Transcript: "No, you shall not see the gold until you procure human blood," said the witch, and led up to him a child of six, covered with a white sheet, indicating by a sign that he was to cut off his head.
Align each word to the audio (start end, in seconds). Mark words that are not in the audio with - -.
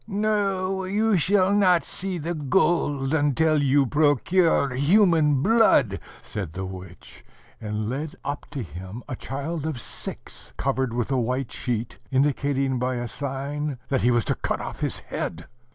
"No, 0.07 0.83
you 0.83 1.15
shall 1.15 1.53
not 1.53 1.83
see 1.83 2.17
the 2.17 2.33
gold 2.33 3.13
until 3.13 3.61
you 3.61 3.85
procure 3.85 4.73
human 4.73 5.43
blood," 5.43 5.99
said 6.23 6.53
the 6.53 6.65
witch, 6.65 7.23
and 7.59 7.87
led 7.87 8.15
up 8.23 8.47
to 8.49 8.63
him 8.63 9.03
a 9.07 9.15
child 9.15 9.63
of 9.67 9.79
six, 9.79 10.55
covered 10.57 10.91
with 10.91 11.11
a 11.11 11.17
white 11.21 11.51
sheet, 11.51 11.99
indicating 12.09 12.79
by 12.79 12.95
a 12.95 13.07
sign 13.07 13.77
that 13.89 14.01
he 14.01 14.09
was 14.09 14.25
to 14.25 14.33
cut 14.33 14.59
off 14.59 14.79
his 14.79 14.97
head. 15.01 15.45